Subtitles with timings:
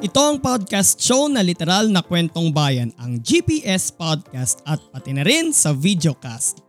[0.00, 5.20] Ito ang podcast show na literal na kwentong bayan, ang GPS Podcast at pati na
[5.20, 6.64] rin sa videocast.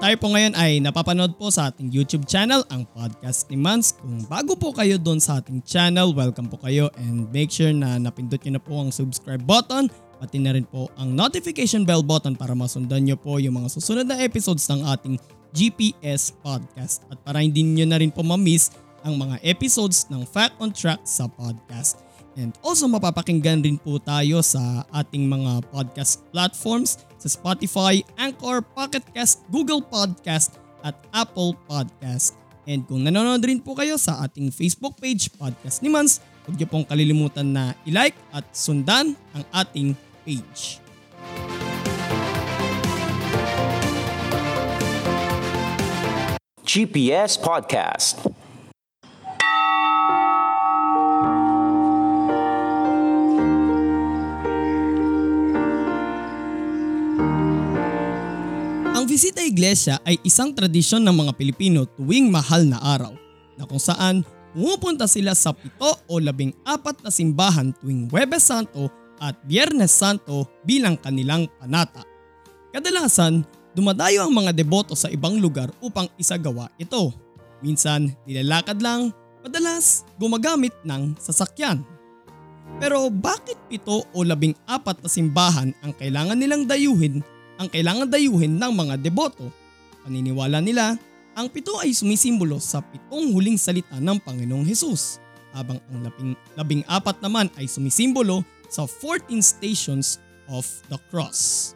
[0.00, 4.00] Tayo po ngayon ay napapanood po sa ating YouTube channel, ang Podcast ni Mans.
[4.00, 8.00] Kung bago po kayo doon sa ating channel, welcome po kayo and make sure na
[8.00, 12.32] napindot nyo na po ang subscribe button pati na rin po ang notification bell button
[12.32, 15.20] para masundan nyo po yung mga susunod na episodes ng ating
[15.52, 20.58] GPS Podcast at para hindi nyo na rin po ma-miss ang mga episodes ng Fact
[20.58, 22.02] on Track sa podcast.
[22.38, 29.02] And also mapapakinggan rin po tayo sa ating mga podcast platforms sa Spotify, Anchor, Pocket
[29.10, 30.54] Cast, Google Podcast
[30.86, 32.38] at Apple Podcast.
[32.68, 36.68] And kung nanonood rin po kayo sa ating Facebook page, Podcast ni Mans, huwag niyo
[36.70, 40.78] pong kalilimutan na i-like at sundan ang ating page.
[46.68, 48.47] GPS Podcast.
[59.08, 63.16] Ang bisita iglesia ay isang tradisyon ng mga Pilipino tuwing mahal na araw
[63.56, 64.20] na kung saan
[64.52, 70.44] pumupunta sila sa pito o labing apat na simbahan tuwing Huwebes Santo at Biyernes Santo
[70.60, 72.04] bilang kanilang panata.
[72.68, 77.08] Kadalasan, dumadayo ang mga deboto sa ibang lugar upang isagawa ito.
[77.64, 79.08] Minsan, nilalakad lang,
[79.40, 81.80] madalas gumagamit ng sasakyan.
[82.76, 87.24] Pero bakit pito o labing apat na simbahan ang kailangan nilang dayuhin
[87.58, 89.50] ang kailangan dayuhin ng mga deboto.
[90.06, 90.94] Paniniwala nila,
[91.34, 95.18] ang pito ay sumisimbolo sa pitong huling salita ng Panginoong Hesus,
[95.52, 101.74] habang ang labing, labing apat naman ay sumisimbolo sa 14 stations of the cross.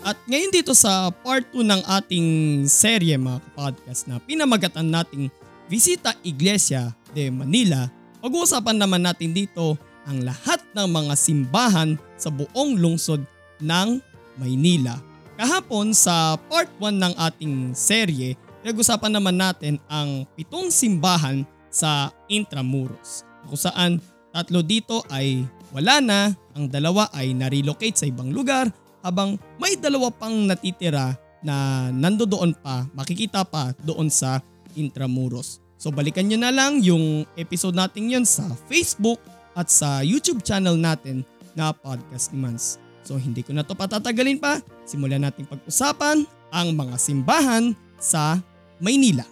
[0.00, 2.28] At ngayon dito sa part 2 ng ating
[2.64, 5.28] serye mga podcast na pinamagatan nating
[5.68, 7.86] Visita Iglesia de Manila,
[8.24, 9.76] pag-uusapan naman natin dito
[10.08, 13.22] ang lahat ng mga simbahan sa buong lungsod
[13.60, 14.00] ng
[14.40, 14.96] Maynila.
[15.36, 23.24] Kahapon sa part 1 ng ating serye, pinag-usapan naman natin ang pitong simbahan sa Intramuros.
[23.44, 24.00] Kung saan
[24.32, 26.20] tatlo dito ay wala na,
[26.56, 28.68] ang dalawa ay na-relocate sa ibang lugar
[29.00, 34.44] habang may dalawa pang natitira na nandoon pa, makikita pa doon sa
[34.76, 35.60] Intramuros.
[35.80, 39.16] So balikan nyo na lang yung episode natin yon sa Facebook
[39.56, 41.24] at sa YouTube channel natin
[41.56, 42.89] na Podcast ni.
[43.02, 48.38] So hindi ko na to patatagalin pa, simulan natin pag-usapan ang mga simbahan sa
[48.80, 49.24] Maynila.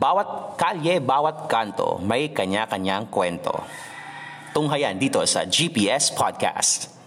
[0.00, 3.52] Bawat kalye, bawat kanto, may kanya-kanyang kwento.
[4.56, 6.99] Tunghayan dito sa GPS Podcast.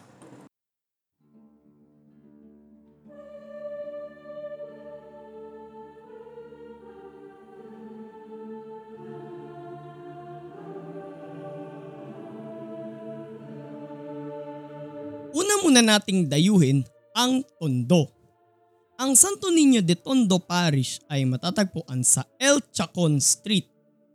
[15.73, 16.85] Una nating dayuhin
[17.17, 18.05] ang Tondo.
[18.93, 23.65] Ang Santo Niño de Tondo Parish ay matatagpuan sa El Chacon Street.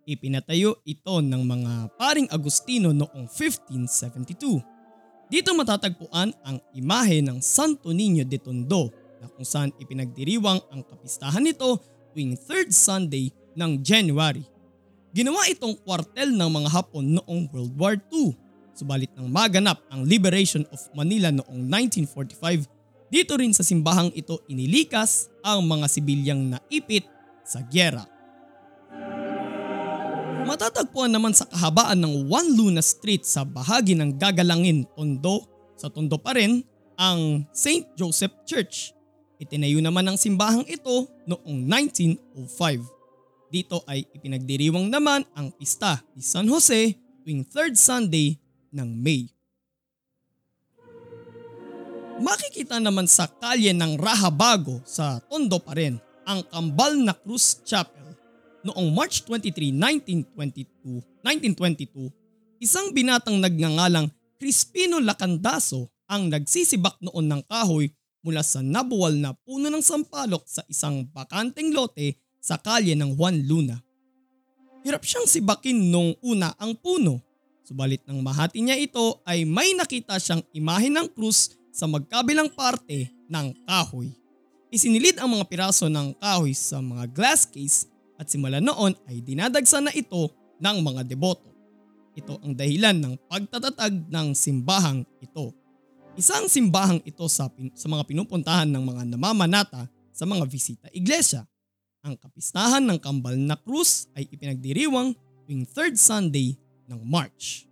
[0.07, 4.63] Ipinatayo ito ng mga paring Agustino noong 1572.
[5.27, 11.43] Dito matatagpuan ang imahe ng Santo Niño de Tondo na kung saan ipinagdiriwang ang kapistahan
[11.43, 11.83] nito
[12.15, 14.47] tuwing 3rd Sunday ng January.
[15.11, 18.47] Ginawa itong kwartel ng mga Hapon noong World War II
[18.79, 25.27] Subalit nang maganap ang liberation of Manila noong 1945, dito rin sa simbahang ito inilikas
[25.43, 27.03] ang mga sibilyang naipit
[27.43, 28.07] sa gyera.
[30.47, 35.43] Matatagpuan naman sa kahabaan ng Juan Luna Street sa bahagi ng Gagalangin, Tondo,
[35.75, 36.63] sa Tondo pa rin
[36.95, 37.83] ang St.
[37.99, 38.95] Joseph Church.
[39.43, 43.51] Itinayo naman ang simbahang ito noong 1905.
[43.51, 46.95] Dito ay ipinagdiriwang naman ang pista ni San Jose
[47.27, 48.39] tuwing 3rd Sunday
[48.73, 49.31] ng May.
[52.19, 58.19] Makikita naman sa kalye ng Rahabago sa Tondo pa rin ang kambal na Cruz Chapel
[58.67, 59.71] noong March 23,
[60.35, 62.11] 1922, 1922
[62.59, 67.91] isang binatang nagngangalang Crispino Lacandaso ang nagsisibak noon ng kahoy
[68.27, 73.47] mula sa nabuwal na puno ng sampalok sa isang bakanteng lote sa kalye ng Juan
[73.47, 73.79] Luna.
[74.83, 77.23] Hirap siyang sibakin nung una ang puno,
[77.69, 83.13] subalit nang mahati niya ito ay may nakita siyang imahe ng krus sa magkabilang parte
[83.29, 84.09] ng kahoy.
[84.73, 87.85] Isinilid ang mga piraso ng kahoy sa mga glass case
[88.17, 91.53] at simula noon ay dinadagsa na ito ng mga deboto.
[92.17, 95.53] Ito ang dahilan ng pagtatatag ng simbahang ito.
[96.17, 101.45] Isang simbahang ito sa, pin- sa mga pinupuntahan ng mga namamanata sa mga bisita iglesia.
[102.03, 105.15] Ang kapistahan ng kambal na krus ay ipinagdiriwang
[105.47, 107.69] tuwing third Sunday ng March.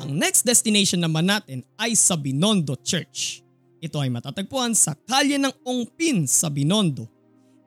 [0.00, 3.42] Ang next destination naman natin ay sa Binondo Church.
[3.82, 7.10] Ito ay matatagpuan sa kalye ng Ongpin sa Binondo.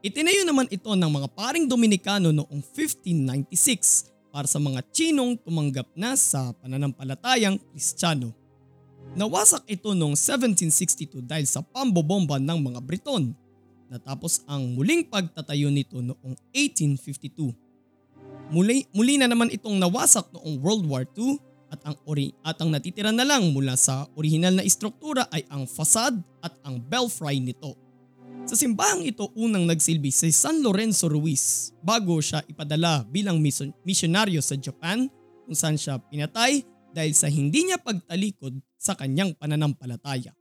[0.02, 6.14] Itinayo naman ito ng mga paring Dominikano noong 1596 para sa mga Chinong tumanggap na
[6.14, 8.32] sa pananampalatayang Kristiyano.
[9.18, 13.34] Nawasak ito noong 1762 dahil sa pambobomba ng mga Briton.
[13.90, 17.67] Natapos ang muling pagtatayo nito noong 1852.
[18.48, 21.36] Muli, muli na naman itong nawasak noong World War II
[21.68, 25.68] at ang ori at ang natitira na lang mula sa orihinal na istruktura ay ang
[25.68, 27.76] facade at ang belfry nito.
[28.48, 33.44] Sa simbahang ito unang nagsilbi si San Lorenzo Ruiz bago siya ipadala bilang
[33.84, 35.12] misyonaryo sa Japan
[35.44, 36.64] kung saan siya pinatay
[36.96, 40.32] dahil sa hindi niya pagtalikod sa kanyang pananampalataya.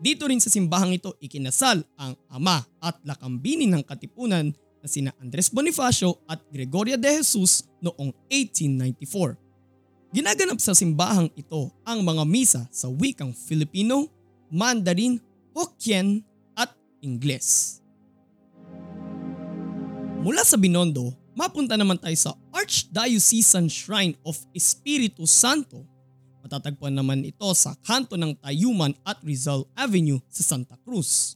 [0.00, 4.56] Dito rin sa simbahang ito ikinasal ang ama at lakambini ng katipunan
[4.86, 9.34] na sina Andres Bonifacio at Gregoria de Jesus noong 1894.
[10.14, 14.06] Ginaganap sa simbahang ito ang mga misa sa wikang Filipino,
[14.46, 15.18] Mandarin,
[15.50, 16.22] Hokkien
[16.54, 16.70] at
[17.02, 17.82] Ingles.
[20.22, 25.82] Mula sa Binondo, mapunta naman tayo sa Archdiocesan Shrine of Espiritu Santo.
[26.46, 31.34] Matatagpuan naman ito sa kanto ng Tayuman at Rizal Avenue sa Santa Cruz.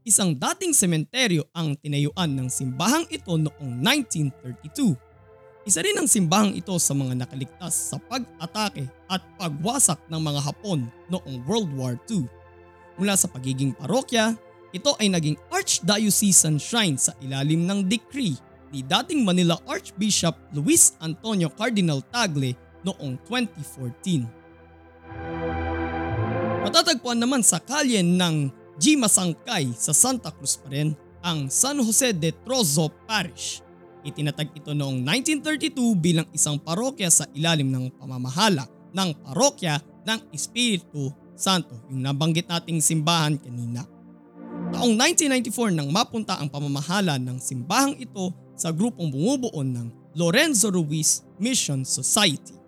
[0.00, 5.10] Isang dating sementeryo ang tinayuan ng simbahang ito noong 1932
[5.60, 10.88] isa rin ang simbahang ito sa mga nakaligtas sa pag-atake at pagwasak ng mga Hapon
[11.12, 12.24] noong World War II.
[12.96, 14.32] Mula sa pagiging parokya,
[14.72, 18.40] ito ay naging Archdiocesan Shrine sa ilalim ng decree
[18.72, 24.24] ni dating Manila Archbishop Luis Antonio Cardinal Tagle noong 2014.
[26.64, 28.96] Matatagpuan naman sa kalye ng G.
[28.96, 33.60] Masangkay sa Santa Cruz pa rin ang San Jose de Trozo Parish
[34.00, 38.64] Itinatag ito noong 1932 bilang isang parokya sa ilalim ng pamamahala
[38.96, 39.76] ng parokya
[40.08, 43.84] ng Espiritu Santo, yung nabanggit nating simbahan kanina.
[44.72, 51.24] Taong 1994 nang mapunta ang pamamahala ng simbahang ito sa grupong bumubuo ng Lorenzo Ruiz
[51.40, 52.59] Mission Society.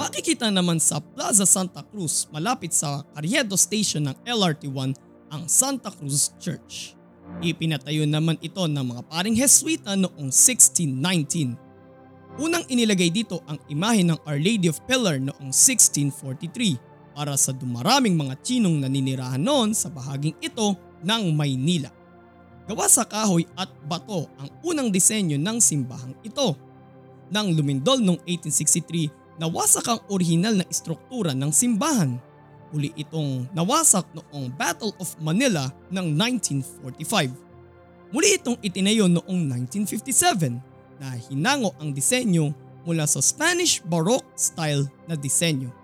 [0.00, 4.96] Makikita naman sa Plaza Santa Cruz malapit sa Carriedo Station ng LRT1
[5.28, 6.96] ang Santa Cruz Church.
[7.44, 11.52] Ipinatayo naman ito ng mga paring Heswita noong 1619.
[12.40, 18.16] Unang inilagay dito ang imahe ng Our Lady of Pillar noong 1643 para sa dumaraming
[18.16, 21.92] mga Chinong naninirahan noon sa bahaging ito ng Maynila.
[22.64, 26.56] Gawa sa kahoy at bato ang unang disenyo ng simbahang ito.
[27.28, 32.20] Nang lumindol noong 1863, nawasak ang orihinal na istruktura ng simbahan
[32.70, 38.14] Uli itong nawasak noong Battle of Manila ng 1945.
[38.14, 42.54] Muli itong itinayo noong 1957 na hinango ang disenyo
[42.86, 45.74] mula sa Spanish Baroque style na disenyo.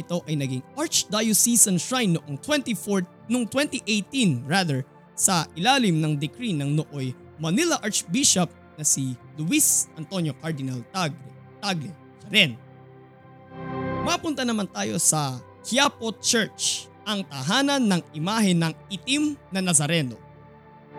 [0.00, 4.80] Ito ay naging Archdiocesan Shrine noong 24 noong 2018 rather
[5.12, 8.48] sa ilalim ng decree ng nooy Manila Archbishop
[8.80, 11.20] na si Luis Antonio Cardinal Tagle.
[11.60, 11.92] Tagle.
[12.32, 12.69] Rin.
[14.06, 20.16] Mapunta naman tayo sa Quiapo Church, ang tahanan ng imahe ng itim na Nazareno.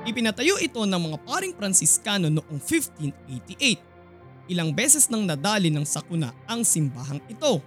[0.01, 4.49] Ipinatayo ito ng mga paring Pransiskano noong 1588.
[4.49, 7.61] Ilang beses nang nadali ng sakuna ang simbahang ito.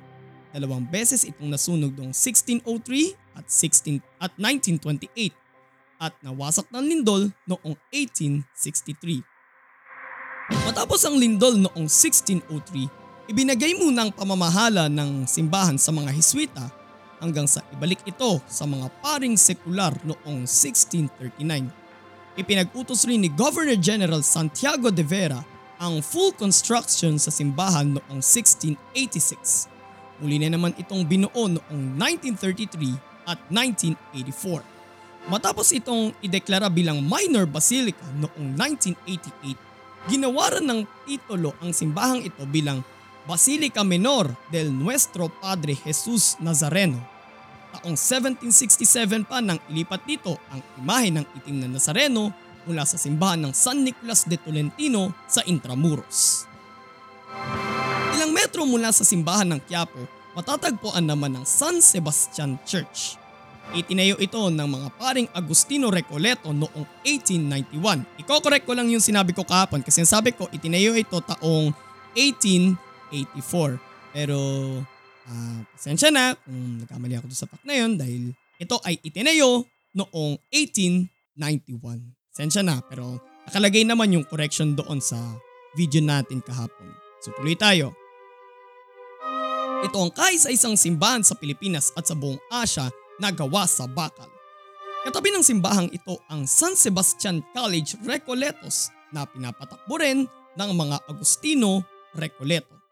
[0.50, 5.34] Dalawang beses itong nasunog noong 1603 at 16 at 1928
[5.98, 9.22] at nawasak ng lindol noong 1863.
[10.68, 16.68] Matapos ang lindol noong 1603, ibinagay muna ang pamamahala ng simbahan sa mga Hiswita
[17.24, 21.72] hanggang sa ibalik ito sa mga paring sekular noong 1639.
[22.36, 25.40] Ipinag-utos rin ni Governor General Santiago de Vera
[25.80, 29.72] ang full construction sa simbahan noong 1686.
[30.20, 35.32] Muli na naman itong binuo noong 1933 at 1984.
[35.32, 42.84] Matapos itong ideklara bilang minor basilica noong 1988, ginawaran ng titulo ang simbahang ito bilang
[43.24, 47.14] Basilica Menor del Nuestro Padre Jesus Nazareno
[47.74, 52.30] Taong 1767 pa nang ilipat dito ang imahe ng itim na Nazareno
[52.70, 56.46] mula sa simbahan ng San Nicolas de Tolentino sa Intramuros.
[58.14, 60.06] Ilang metro mula sa simbahan ng Quiapo,
[60.38, 63.18] matatagpuan naman ang San Sebastian Church.
[63.74, 68.22] Itinayo ito ng mga paring Agustino Recoleto noong 1891.
[68.22, 71.74] Iko-correct ko lang yung sinabi ko kahapon kasi sabi ko itinayo ito taong
[73.14, 73.78] 1884.
[74.14, 74.38] Pero
[75.30, 80.38] uh, pasensya na kung nagkamali ako sa fact na yun dahil ito ay itinayo noong
[80.50, 82.02] 1891.
[82.34, 85.18] Pasensya na pero nakalagay naman yung correction doon sa
[85.78, 86.90] video natin kahapon.
[87.22, 87.94] So tuloy tayo.
[89.84, 92.88] Ito ang kaisa-isang simbahan sa Pilipinas at sa buong Asya
[93.20, 94.30] na gawa sa bakal.
[95.04, 100.24] Katabi ng simbahang ito ang San Sebastian College Recoletos na pinapatakbo rin
[100.56, 101.84] ng mga Agustino
[102.16, 102.83] Recoleto.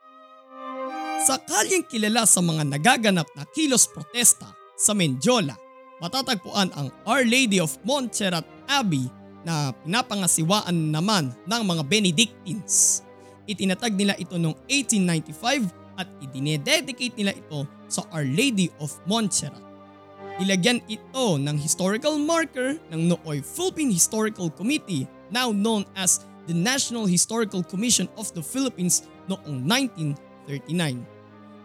[1.23, 5.55] Sa kalyeng kilala sa mga nagaganap na kilos protesta sa Mendiola,
[6.03, 9.07] matatagpuan ang Our Lady of Montserrat Abbey
[9.47, 13.07] na pinapangasiwaan naman ng mga Benedictines.
[13.47, 19.63] Itinatag nila ito noong 1895 at idinededicate nila ito sa Our Lady of Montserrat.
[20.43, 27.07] Ilagyan ito ng historical marker ng Nooy Philippine Historical Committee now known as the National
[27.07, 31.12] Historical Commission of the Philippines noong 1939.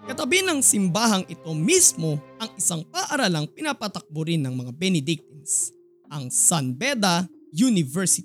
[0.08, 5.76] Katabi ng simbahang ito mismo ang isang paaralang pinapatakbo rin ng mga Benedictines,
[6.08, 8.24] ang San Beda University.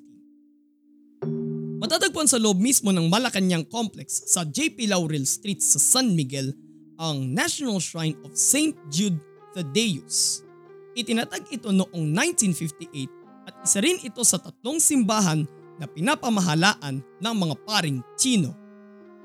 [1.83, 6.55] Matatagpuan sa loob mismo ng Malacanang Complex sa JP Laurel Street sa San Miguel
[7.03, 8.79] ang National Shrine of St.
[8.87, 9.19] Jude
[9.51, 10.47] Thaddeus.
[10.95, 15.43] Itinatag ito noong 1958 at isa rin ito sa tatlong simbahan
[15.83, 18.62] na pinapamahalaan ng mga paring Chino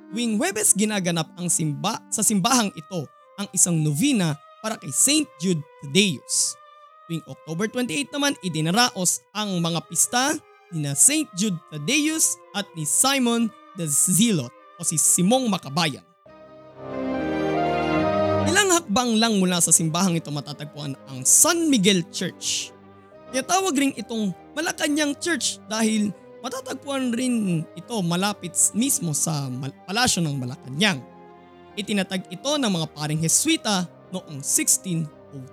[0.08, 3.04] Tuwing Webes ginaganap ang simba sa simbahang ito
[3.36, 5.28] ang isang novena para kay St.
[5.36, 6.56] Jude Thaddeus.
[7.12, 10.32] Tuwing October 28 naman idinaraos ang mga pista
[10.72, 11.28] ni na St.
[11.36, 16.04] Jude Thaddeus at ni Simon the Zealot o si Simong Makabayan.
[18.48, 22.72] Ilang hakbang lang mula sa simbahang ito matatagpuan ang San Miguel Church.
[23.36, 26.16] Tinatawag rin itong Malacanang Church dahil
[26.48, 29.52] Matatagpuan rin ito malapit mismo sa
[29.84, 31.04] palasyo ng Malacanang.
[31.76, 33.84] Itinatag ito ng mga paring Heswita
[34.16, 35.44] noong 1603.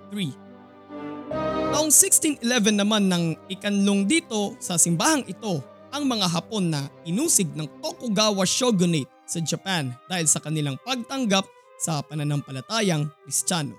[1.75, 5.59] Taong 1611 naman ng ikanlong dito sa simbahang ito
[5.91, 11.43] ang mga Hapon na inusig ng Tokugawa Shogunate sa Japan dahil sa kanilang pagtanggap
[11.75, 13.75] sa pananampalatayang Kristiyano.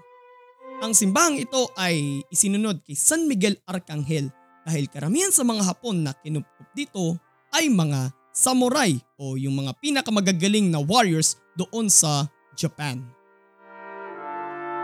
[0.85, 4.29] Ang simbahang ito ay isinunod kay San Miguel Arcangel
[4.69, 7.17] dahil karamihan sa mga Hapon na kinupkup dito
[7.57, 13.01] ay mga samurai o yung mga pinakamagagaling na warriors doon sa Japan.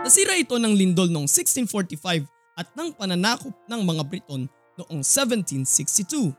[0.01, 2.25] Nasira ito ng lindol noong 1645
[2.57, 4.49] at ng pananakop ng mga Briton
[4.81, 6.33] noong 1762.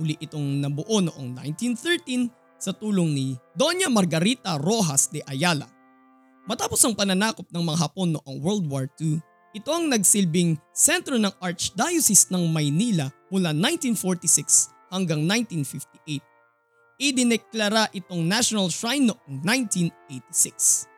[0.00, 5.68] Muli itong nabuo noong 1913 sa tulong ni Doña Margarita Rojas de Ayala.
[6.48, 9.20] Matapos ang pananakop ng mga Hapon noong World War II,
[9.56, 16.22] ito ang nagsilbing sentro ng Archdiocese ng Maynila mula 1946 hanggang 1958.
[16.96, 20.88] Idineklara itong National Shrine noong 1986.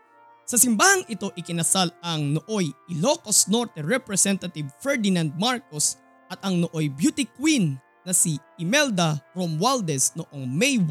[0.48, 6.00] Sa simbahang ito ikinasal ang nooy Ilocos Norte Representative Ferdinand Marcos
[6.32, 7.76] at ang nooy beauty queen
[8.06, 10.88] na si Imelda Romualdez noong May 1,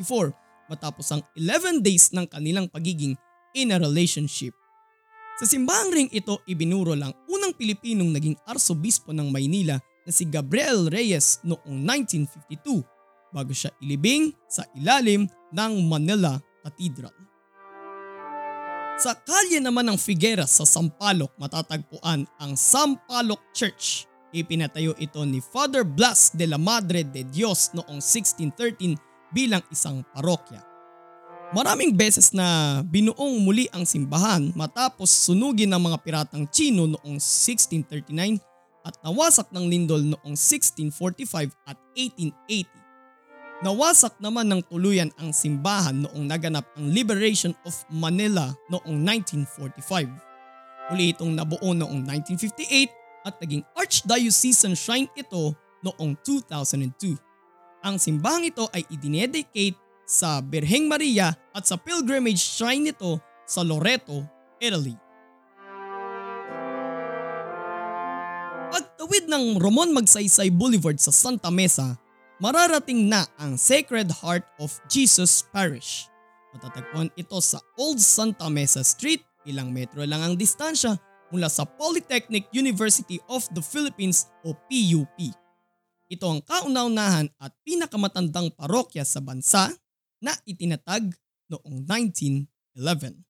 [0.00, 3.12] 1954 matapos ang 11 days ng kanilang pagiging
[3.52, 4.56] in a relationship.
[5.36, 9.76] Sa simbahang ring ito ibinuro lang unang Pilipinong naging arsobispo ng Maynila
[10.06, 12.86] na si Gabriel Reyes noong 1952
[13.34, 17.12] bago siya ilibing sa ilalim ng Manila Cathedral.
[18.96, 24.08] Sa kalye naman ng Figueras sa Sampaloc matatagpuan ang Sampaloc Church.
[24.32, 28.96] Ipinatayo ito ni Father Blas de la Madre de Dios noong 1613
[29.36, 30.64] bilang isang parokya.
[31.54, 38.42] Maraming beses na binuong muli ang simbahan matapos sunugin ng mga piratang Chino noong 1639
[38.86, 42.70] at nawasak ng lindol noong 1645 at 1880.
[43.66, 50.94] Nawasak naman ng tuluyan ang simbahan noong naganap ang Liberation of Manila noong 1945.
[50.94, 55.50] Uli itong nabuo noong 1958 at naging Archdiocesan Shrine ito
[55.82, 57.18] noong 2002.
[57.82, 59.74] Ang simbahang ito ay idinedicate
[60.06, 64.22] sa Birheng Maria at sa pilgrimage shrine nito sa Loreto,
[64.62, 65.05] Italy.
[68.76, 71.96] Pagtawid ng Ramon Magsaysay Boulevard sa Santa Mesa,
[72.36, 76.12] mararating na ang Sacred Heart of Jesus Parish.
[76.52, 80.92] Matatagpuan ito sa Old Santa Mesa Street, ilang metro lang ang distansya
[81.32, 85.24] mula sa Polytechnic University of the Philippines o PUP.
[86.12, 89.72] Ito ang kauna-unahan at pinakamatandang parokya sa bansa
[90.20, 91.16] na itinatag
[91.48, 93.24] noong 1911.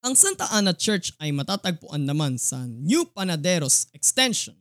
[0.00, 4.56] Ang Santa Ana Church ay matatagpuan naman sa New Panaderos Extension.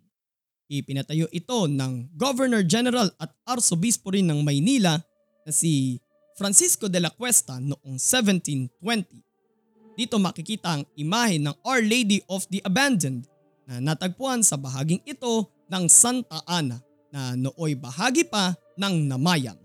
[0.67, 5.00] Ipinatayo ito ng Governor General at Arsobispo rin ng Maynila
[5.48, 5.96] na si
[6.36, 9.96] Francisco de la Cuesta noong 1720.
[9.96, 13.24] Dito makikita ang imahe ng Our Lady of the Abandoned
[13.63, 16.84] na natagpuan sa bahaging ito ng Santa Ana
[17.15, 19.55] na nooy bahagi pa ng Namayan.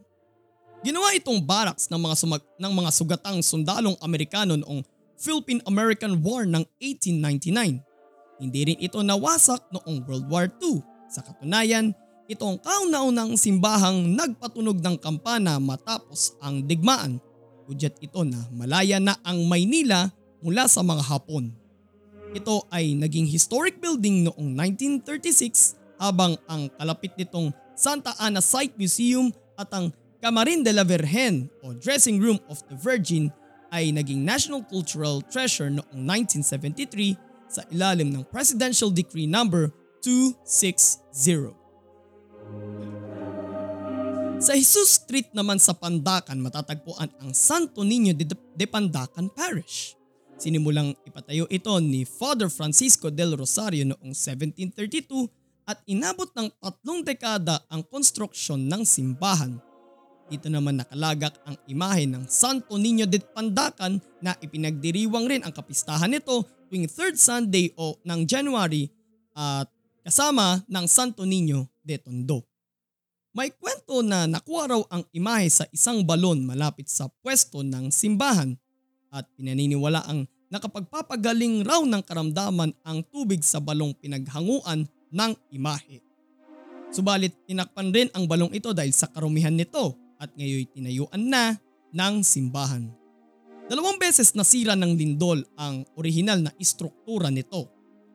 [0.87, 4.94] Ginawa itong barracks ng mga, sumag- ng mga sugatang sundalong Amerikano noong
[5.25, 7.81] Philippine-American War ng 1899.
[8.45, 10.85] Hindi rin ito nawasak noong World War II.
[11.09, 11.97] Sa katunayan,
[12.29, 17.25] ito ang kauna-unang simbahang nagpatunog ng kampana matapos ang digmaan.
[17.65, 20.13] Udyat ito na malaya na ang Maynila
[20.45, 21.49] mula sa mga Hapon.
[22.37, 29.33] Ito ay naging historic building noong 1936 habang ang kalapit nitong Santa Ana Site Museum
[29.57, 29.89] at ang
[30.21, 33.29] Camarin de la Virgen o Dressing Room of the Virgin
[33.75, 35.99] ay naging National Cultural Treasure noong
[36.47, 37.19] 1973
[37.51, 39.43] sa ilalim ng Presidential Decree No.
[40.05, 41.57] 260.
[44.45, 48.29] Sa Jesus Street naman sa Pandacan matatagpuan ang Santo Niño de,
[48.69, 49.97] Pandacan Parish.
[50.37, 55.33] Sinimulang ipatayo ito ni Father Francisco del Rosario noong 1732
[55.65, 59.57] at inabot ng tatlong dekada ang konstruksyon ng simbahan
[60.29, 66.09] dito naman nakalagak ang imahe ng Santo Niño de Pandacan na ipinagdiriwang rin ang kapistahan
[66.09, 68.89] nito tuwing 3rd Sunday o ng January
[69.37, 69.69] at
[70.01, 72.45] kasama ng Santo Niño de Tondo.
[73.35, 78.55] May kwento na nakuha raw ang imahe sa isang balon malapit sa pwesto ng simbahan
[79.11, 85.99] at pinaniniwala ang nakapagpapagaling raw ng karamdaman ang tubig sa balong pinaghanguan ng imahe.
[86.95, 91.59] Subalit tinakpan rin ang balong ito dahil sa karumihan nito at ngayon tinayuan na
[91.95, 92.91] ng simbahan.
[93.65, 97.65] Dalawang beses nasira ng lindol ang orihinal na istruktura nito.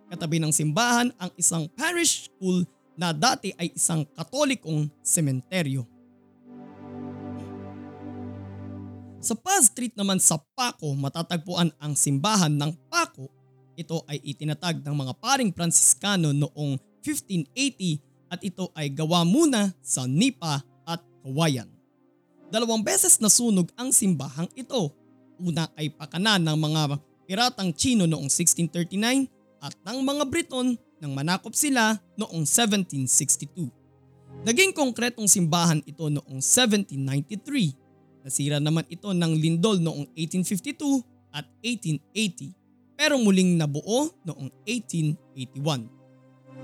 [0.10, 2.62] Katabi ng simbahan ang isang parish school
[2.94, 5.88] na dati ay isang katolikong sementeryo.
[9.20, 13.28] Sa Paz Street naman sa Paco matatagpuan ang simbahan ng Paco.
[13.80, 20.06] Ito ay itinatag ng mga paring Pransiskano noong 1580 at ito ay gawa muna sa
[20.06, 21.79] Nipa at Kawayan.
[22.50, 24.90] Dalawang beses nasunog ang simbahang ito.
[25.38, 26.98] Una ay pakanan ng mga
[27.30, 29.30] piratang Chino noong 1639
[29.62, 33.70] at ng mga Briton nang manakop sila noong 1762.
[34.50, 38.26] Naging konkretong simbahan ito noong 1793.
[38.26, 42.58] Nasira naman ito ng lindol noong 1852 at 1880
[42.98, 45.86] pero muling nabuo noong 1881.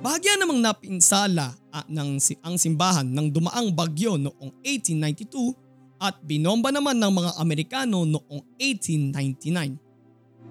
[0.01, 5.64] Bahagya namang napinsala ah, ng, ang simbahan ng dumaang bagyo noong 1892
[6.05, 9.81] at binomba naman ng mga Amerikano noong 1899.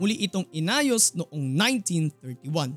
[0.03, 1.45] Muli itong inayos noong
[2.19, 2.75] 1931.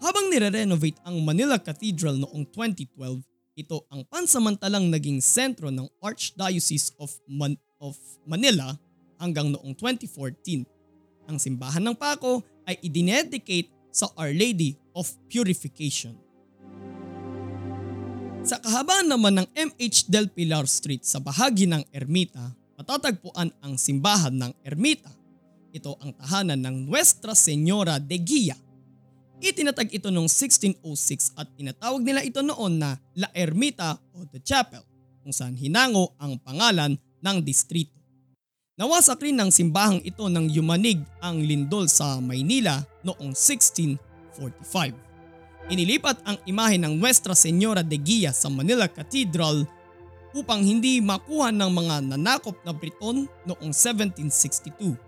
[0.00, 3.24] Habang nire-renovate ang Manila Cathedral noong 2012,
[3.56, 7.96] ito ang pansamantalang naging sentro ng Archdiocese of, Man- of
[8.28, 8.76] Manila
[9.20, 10.64] hanggang noong 2014.
[11.28, 16.16] Ang simbahan ng Paco ay idinedicate sa Our Lady of Purification.
[18.40, 24.32] Sa kahabaan naman ng MH Del Pilar Street sa bahagi ng Ermita, matatagpuan ang simbahan
[24.32, 25.12] ng Ermita.
[25.76, 28.56] Ito ang tahanan ng Nuestra Señora de Guia.
[29.44, 34.80] Itinatag ito noong 1606 at tinatawag nila ito noon na La Ermita o The Chapel
[35.20, 38.00] kung saan hinango ang pangalan ng distrito.
[38.80, 45.09] Nawasak rin ng simbahang ito ng yumanig ang lindol sa Maynila noong 1645.
[45.70, 49.62] Inilipat ang imahe ng Nuestra Señora de Guia sa Manila Cathedral
[50.34, 54.98] upang hindi makuha ng mga nanakop na Briton noong 1762.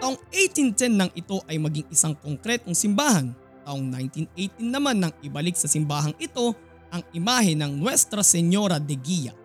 [0.00, 3.36] Taong 1810 nang ito ay maging isang konkretong simbahan.
[3.68, 3.84] Taong
[4.32, 6.56] 1918 naman nang ibalik sa simbahang ito
[6.88, 9.36] ang imahe ng Nuestra Señora de Guia.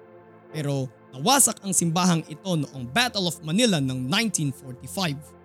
[0.56, 5.37] Pero nawasak ang simbahang ito noong Battle of Manila ng 1945.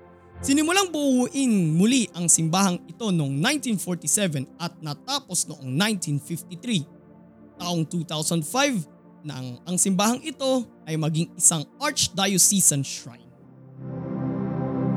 [0.42, 3.38] Sinimulang buuin muli ang simbahang ito noong
[3.78, 7.62] 1947 at natapos noong 1953.
[7.62, 13.22] Taong 2005 na ang, ang simbahang ito ay maging isang archdiocesan shrine.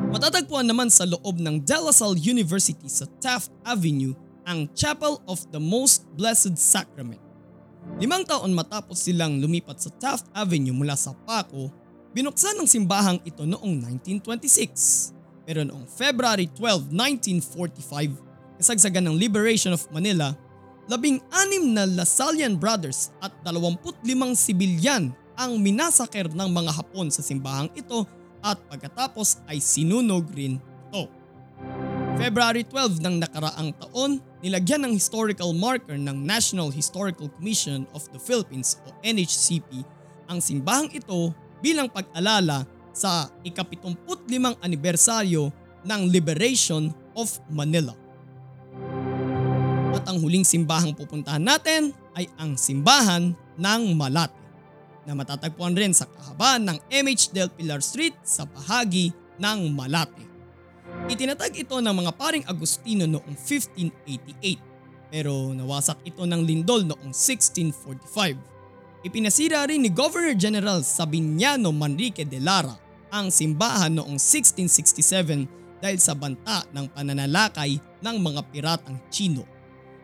[0.10, 4.18] Matatagpuan naman sa loob ng De La Salle University sa Taft Avenue
[4.50, 7.22] ang Chapel of the Most Blessed Sacrament.
[8.02, 11.70] Limang taon matapos silang lumipat sa Taft Avenue mula sa Paco,
[12.18, 15.14] binuksan ang simbahang ito noong 1926
[15.46, 20.34] Pero noong February 12, 1945, kasagsagan ng Liberation of Manila,
[20.90, 24.02] labing anim na Lasallian brothers at 25
[24.34, 28.06] sibilyan ang minasaker ng mga Hapon sa simbahang ito
[28.42, 30.58] at pagkatapos ay sinunog rin
[30.90, 31.10] ito.
[32.16, 38.22] February 12 ng nakaraang taon, nilagyan ng historical marker ng National Historical Commission of the
[38.22, 39.84] Philippines o NHCP
[40.32, 42.64] ang simbahang ito bilang pag-alala
[42.96, 45.52] sa ika-75 anibersaryo
[45.84, 47.94] ng Liberation of Manila.
[49.92, 54.36] At ang huling simbahang pupuntahan natin ay ang simbahan ng Malate
[55.06, 60.26] na matatagpuan rin sa kahabaan ng MH Del Pilar Street sa bahagi ng Malate.
[61.12, 69.06] Itinatag ito ng mga paring Agustino noong 1588 pero nawasak ito ng lindol noong 1645.
[69.06, 76.18] Ipinasira rin ni Governor General Sabiniano Manrique de Lara ang simbahan noong 1667 dahil sa
[76.18, 79.46] banta ng pananalakay ng mga piratang Chino.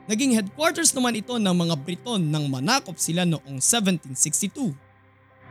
[0.10, 4.74] Naging headquarters naman ito ng mga Briton nang manakop sila noong 1762.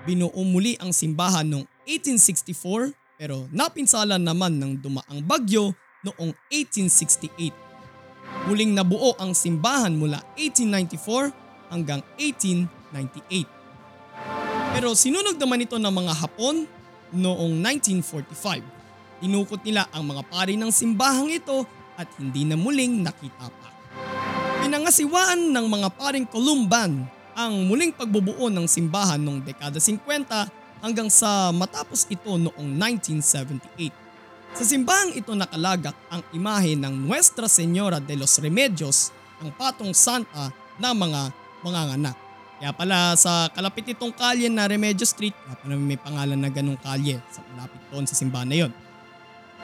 [0.05, 7.53] Binuo muli ang simbahan noong 1864 pero napinsala naman ng dumaang bagyo noong 1868.
[8.49, 13.45] Muling nabuo ang simbahan mula 1894 hanggang 1898.
[14.73, 16.65] Pero sinunog naman ito ng mga Hapon
[17.15, 19.25] noong 1945.
[19.27, 21.67] Inukot nila ang mga pari ng simbahang ito
[22.01, 23.69] at hindi na muling nakita pa.
[24.65, 27.05] Pinangasiwaan ng mga paring Columban
[27.37, 33.93] ang muling pagbubuo ng simbahan noong dekada 50 hanggang sa matapos ito noong 1978.
[34.57, 40.51] Sa simbahang ito nakalagak ang imahe ng Nuestra Señora de los Remedios, ang patong santa
[40.81, 41.21] ng mga
[41.63, 42.30] manganganak.
[42.61, 46.77] Kaya pala sa kalapit itong kalye na Remedio Street, kaya pala may pangalan na ganong
[46.77, 48.73] kalye sa malapit doon sa simbahan na yon.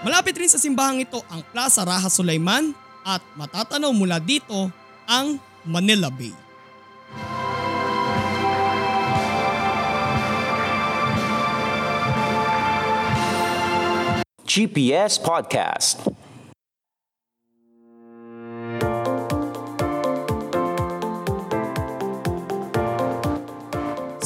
[0.00, 2.72] Malapit rin sa simbahang ito ang Plaza Raja Sulaiman
[3.04, 4.72] at matatanaw mula dito
[5.04, 5.36] ang
[5.68, 6.32] Manila Bay.
[14.48, 16.25] GPS Podcast.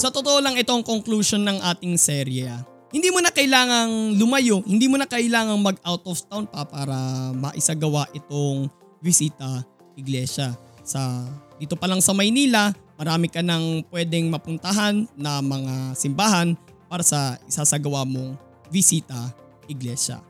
[0.00, 2.48] Sa totoo lang ito conclusion ng ating serye.
[2.48, 2.64] ah.
[2.88, 6.96] Hindi mo na kailangang lumayo, hindi mo na kailangang mag out of town pa para
[7.36, 8.72] maisagawa itong
[9.04, 9.60] bisita
[10.00, 10.56] iglesia.
[10.88, 11.28] Sa
[11.60, 16.56] dito pa lang sa Maynila, marami ka nang pwedeng mapuntahan na mga simbahan
[16.88, 18.40] para sa isasagawa mong
[18.72, 19.36] bisita
[19.68, 20.24] iglesia.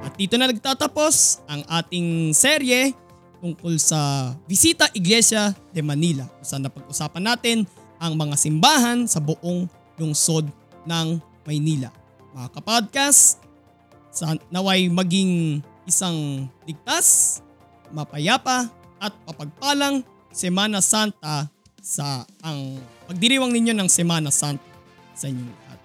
[0.00, 2.96] At dito na nagtatapos ang ating serye
[3.44, 9.66] tungkol sa Visita Iglesia de Manila kung saan napag-usapan natin ang mga simbahan sa buong
[9.98, 10.48] lungsod
[10.84, 11.90] ng Maynila.
[12.34, 13.42] Mga kapodcast,
[14.14, 17.40] sa naway maging isang ligtas,
[17.90, 18.70] mapayapa
[19.02, 24.64] at papagpalang Semana Santa sa ang pagdiriwang ninyo ng Semana Santa
[25.14, 25.78] sa inyong lahat.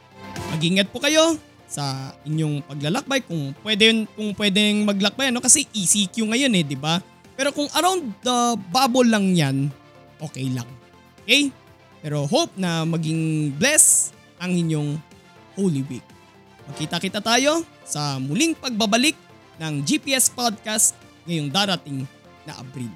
[0.56, 1.38] Mag-ingat po kayo
[1.70, 6.98] sa inyong paglalakbay kung pwede kung pwedeng maglakbay ano kasi ECQ ngayon eh, di ba?
[7.38, 9.70] Pero kung around the bubble lang 'yan,
[10.18, 10.66] okay lang.
[11.24, 11.54] Okay?
[12.00, 14.96] Pero hope na maging bless ang inyong
[15.60, 16.06] Holy Week.
[16.72, 19.18] Magkita-kita tayo sa muling pagbabalik
[19.60, 20.96] ng GPS Podcast
[21.28, 22.08] ngayong darating
[22.48, 22.92] na Abril.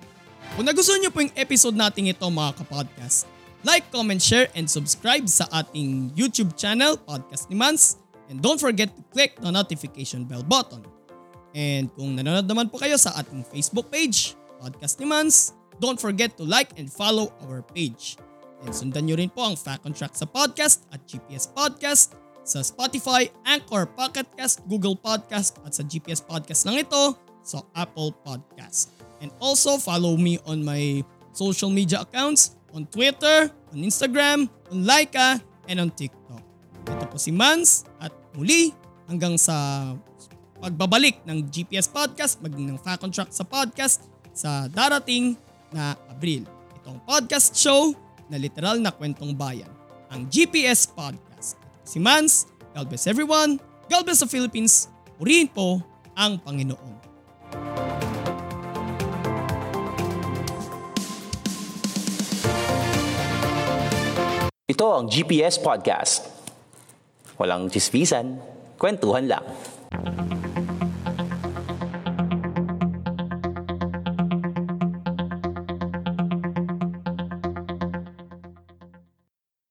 [0.56, 3.28] Kung nagustuhan niyo po yung episode natin ito mga kapodcast,
[3.66, 7.98] like, comment, share, and subscribe sa ating YouTube channel, Podcast ni Mans.
[8.32, 10.86] And don't forget to click the notification bell button.
[11.52, 16.38] And kung nanonood naman po kayo sa ating Facebook page, Podcast ni Mans, don't forget
[16.38, 18.16] to like and follow our page.
[18.64, 22.60] And sundan nyo rin po ang Fact on Track sa podcast at GPS Podcast sa
[22.60, 28.92] Spotify, Anchor, Pocket Cast, Google Podcast at sa GPS Podcast lang ito sa Apple Podcast.
[29.24, 35.40] And also follow me on my social media accounts on Twitter, on Instagram, on Laika,
[35.72, 36.44] and on TikTok.
[36.88, 38.76] Ito po si Mans at muli
[39.08, 39.92] hanggang sa
[40.60, 45.36] pagbabalik ng GPS Podcast, maging ng Fact on Track sa podcast sa darating
[45.72, 46.44] na Abril.
[46.84, 47.96] Itong podcast show
[48.34, 49.70] na literal na kwentong bayan,
[50.10, 51.54] ang GPS Podcast.
[51.86, 54.90] Si Mans, God bless everyone, God bless the Philippines,
[55.22, 55.86] purihin po
[56.18, 57.06] ang Panginoon.
[64.66, 66.26] Ito ang GPS Podcast.
[67.38, 68.42] Walang chismisan,
[68.82, 69.46] kwentuhan lang.